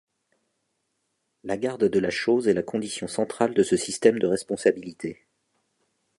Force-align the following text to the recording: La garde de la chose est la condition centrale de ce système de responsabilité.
La 1.43 1.57
garde 1.57 1.83
de 1.87 1.99
la 1.99 2.09
chose 2.09 2.47
est 2.47 2.55
la 2.55 2.63
condition 2.63 3.07
centrale 3.07 3.53
de 3.53 3.61
ce 3.61 3.77
système 3.77 4.17
de 4.17 4.25
responsabilité. 4.25 5.27